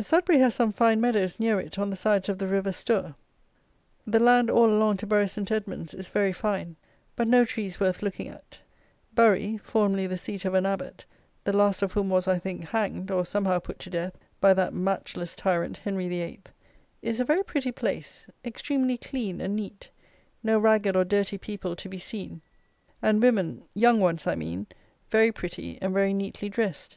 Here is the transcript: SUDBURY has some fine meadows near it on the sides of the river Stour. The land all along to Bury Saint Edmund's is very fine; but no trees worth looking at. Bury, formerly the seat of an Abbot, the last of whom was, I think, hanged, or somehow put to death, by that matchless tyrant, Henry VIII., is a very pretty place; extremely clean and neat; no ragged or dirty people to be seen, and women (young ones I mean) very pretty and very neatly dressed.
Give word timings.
SUDBURY 0.00 0.38
has 0.38 0.54
some 0.54 0.72
fine 0.72 0.98
meadows 0.98 1.38
near 1.38 1.60
it 1.60 1.78
on 1.78 1.90
the 1.90 1.94
sides 1.94 2.30
of 2.30 2.38
the 2.38 2.46
river 2.46 2.72
Stour. 2.72 3.14
The 4.06 4.18
land 4.18 4.48
all 4.50 4.64
along 4.70 4.96
to 4.96 5.06
Bury 5.06 5.28
Saint 5.28 5.52
Edmund's 5.52 5.92
is 5.92 6.08
very 6.08 6.32
fine; 6.32 6.76
but 7.16 7.28
no 7.28 7.44
trees 7.44 7.78
worth 7.78 8.00
looking 8.00 8.26
at. 8.28 8.62
Bury, 9.12 9.58
formerly 9.58 10.06
the 10.06 10.16
seat 10.16 10.46
of 10.46 10.54
an 10.54 10.64
Abbot, 10.64 11.04
the 11.44 11.52
last 11.52 11.82
of 11.82 11.92
whom 11.92 12.08
was, 12.08 12.26
I 12.26 12.38
think, 12.38 12.64
hanged, 12.64 13.10
or 13.10 13.26
somehow 13.26 13.58
put 13.58 13.78
to 13.80 13.90
death, 13.90 14.16
by 14.40 14.54
that 14.54 14.72
matchless 14.72 15.36
tyrant, 15.36 15.76
Henry 15.76 16.08
VIII., 16.08 16.40
is 17.02 17.20
a 17.20 17.24
very 17.26 17.44
pretty 17.44 17.70
place; 17.70 18.26
extremely 18.42 18.96
clean 18.96 19.38
and 19.38 19.54
neat; 19.54 19.90
no 20.42 20.58
ragged 20.58 20.96
or 20.96 21.04
dirty 21.04 21.36
people 21.36 21.76
to 21.76 21.90
be 21.90 21.98
seen, 21.98 22.40
and 23.02 23.20
women 23.22 23.62
(young 23.74 24.00
ones 24.00 24.26
I 24.26 24.34
mean) 24.34 24.66
very 25.10 25.30
pretty 25.30 25.76
and 25.82 25.92
very 25.92 26.14
neatly 26.14 26.48
dressed. 26.48 26.96